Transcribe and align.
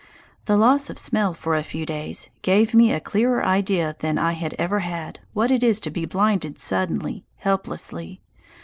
The 0.45 0.57
loss 0.57 0.89
of 0.89 0.97
smell 0.97 1.31
for 1.31 1.53
a 1.55 1.61
few 1.61 1.85
days 1.85 2.31
gave 2.41 2.73
me 2.73 2.91
a 2.91 2.99
clearer 2.99 3.45
idea 3.45 3.95
than 3.99 4.17
I 4.17 4.31
had 4.31 4.55
ever 4.55 4.79
had 4.79 5.19
what 5.33 5.51
it 5.51 5.61
is 5.61 5.79
to 5.81 5.91
be 5.91 6.05
blinded 6.05 6.57
suddenly, 6.57 7.23
helplessly. 7.35 8.19